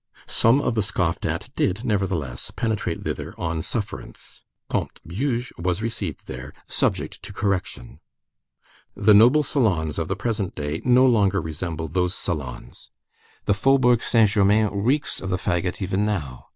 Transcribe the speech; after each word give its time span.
Some 0.25 0.61
of 0.61 0.73
the 0.73 0.81
scoffed 0.81 1.27
at 1.27 1.51
did, 1.55 1.83
nevertheless, 1.85 2.51
penetrate 2.55 3.01
thither 3.01 3.35
on 3.37 3.61
sufferance. 3.61 4.41
Comte 4.67 4.99
Beug 5.07 5.43
was 5.59 5.83
received 5.83 6.25
there, 6.25 6.53
subject 6.65 7.21
to 7.21 7.31
correction. 7.31 7.99
The 8.95 9.13
"noble" 9.13 9.43
salons 9.43 9.99
of 9.99 10.07
the 10.07 10.15
present 10.15 10.55
day 10.55 10.81
no 10.83 11.05
longer 11.05 11.39
resemble 11.39 11.87
those 11.87 12.15
salons. 12.15 12.89
The 13.45 13.53
Faubourg 13.53 14.01
Saint 14.01 14.31
Germain 14.31 14.69
reeks 14.73 15.21
of 15.21 15.29
the 15.29 15.37
fagot 15.37 15.83
even 15.83 16.03
now. 16.03 16.47